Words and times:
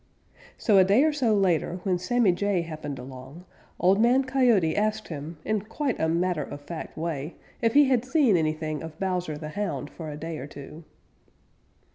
So 0.57 0.79
a 0.79 0.83
day 0.83 1.03
or 1.03 1.13
so 1.13 1.35
later, 1.35 1.79
when 1.83 1.99
Sammy 1.99 2.31
Jay 2.31 2.61
happened 2.63 2.97
along, 2.97 3.45
Old 3.79 4.01
Man 4.01 4.23
Coyote 4.23 4.75
asked 4.75 5.09
him, 5.09 5.37
in 5.45 5.61
quite 5.61 5.99
a 5.99 6.09
matter 6.09 6.41
of 6.41 6.59
fact 6.61 6.97
way, 6.97 7.35
if 7.61 7.75
he 7.75 7.85
had 7.87 8.03
seen 8.03 8.35
anything 8.35 8.81
of 8.81 8.97
Bowser 8.99 9.37
the 9.37 9.49
Hound 9.49 9.91
for 9.91 10.09
a 10.09 10.17
day 10.17 10.39
or 10.39 10.47
two. 10.47 10.83